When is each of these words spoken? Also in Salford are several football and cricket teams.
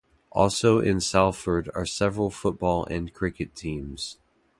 Also 0.31 0.79
in 0.79 0.99
Salford 0.99 1.69
are 1.75 1.85
several 1.85 2.31
football 2.31 2.85
and 2.85 3.13
cricket 3.13 3.53
teams. 3.53 4.17